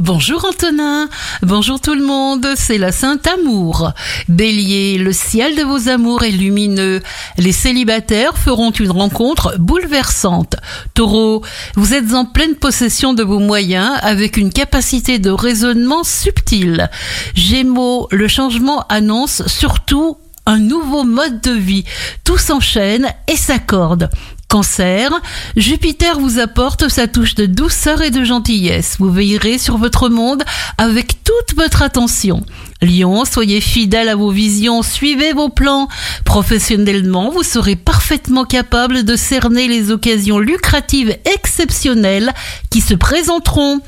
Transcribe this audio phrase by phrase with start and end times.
[0.00, 1.08] Bonjour Antonin,
[1.42, 3.90] bonjour tout le monde, c'est la Sainte Amour.
[4.28, 7.02] Bélier, le ciel de vos amours est lumineux.
[7.36, 10.54] Les célibataires feront une rencontre bouleversante.
[10.94, 11.42] Taureau,
[11.74, 16.90] vous êtes en pleine possession de vos moyens avec une capacité de raisonnement subtile.
[17.34, 20.16] Gémeaux, le changement annonce surtout
[20.48, 21.84] un nouveau mode de vie.
[22.24, 24.08] Tout s'enchaîne et s'accorde.
[24.48, 25.10] Cancer,
[25.56, 28.96] Jupiter vous apporte sa touche de douceur et de gentillesse.
[28.98, 30.42] Vous veillerez sur votre monde
[30.78, 32.42] avec toute votre attention.
[32.80, 35.88] Lion, soyez fidèle à vos visions, suivez vos plans.
[36.24, 42.32] Professionnellement, vous serez parfaitement capable de cerner les occasions lucratives exceptionnelles
[42.70, 43.80] qui se présenteront.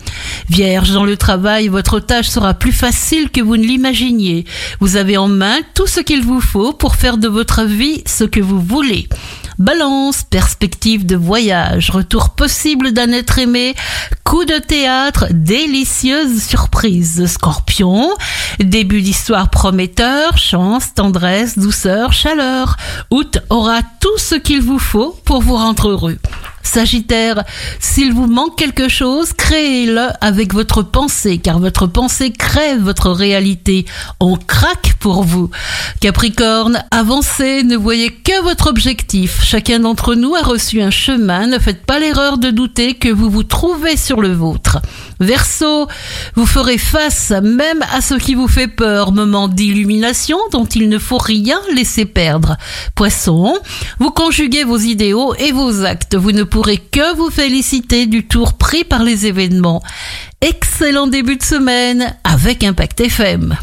[0.51, 4.45] Vierge, dans le travail, votre tâche sera plus facile que vous ne l'imaginiez.
[4.81, 8.25] Vous avez en main tout ce qu'il vous faut pour faire de votre vie ce
[8.25, 9.09] que vous voulez.
[9.61, 13.77] Balance, perspective de voyage, retour possible d'un être aimé,
[14.25, 17.27] coup de théâtre, délicieuse surprise.
[17.27, 18.11] Scorpion,
[18.59, 22.77] début d'histoire prometteur, chance, tendresse, douceur, chaleur.
[23.12, 26.19] Août aura tout ce qu'il vous faut pour vous rendre heureux.
[26.62, 27.44] Sagittaire,
[27.78, 33.86] s'il vous manque quelque chose, créez-le avec votre pensée, car votre pensée crée votre réalité.
[34.20, 35.50] On craque pour vous.
[36.00, 39.42] Capricorne, avancez, ne voyez que votre objectif.
[39.42, 43.30] Chacun d'entre nous a reçu un chemin, ne faites pas l'erreur de douter que vous
[43.30, 44.78] vous trouvez sur le vôtre.
[45.20, 45.86] Verseau,
[46.34, 50.98] vous ferez face même à ce qui vous fait peur, moment d'illumination dont il ne
[50.98, 52.56] faut rien laisser perdre.
[52.95, 53.58] Poisson,
[53.98, 56.14] vous conjuguez vos idéaux et vos actes.
[56.61, 59.83] Pourrez que vous féliciter du tour pris par les événements.
[60.42, 63.56] Excellent début de semaine avec Impact FM.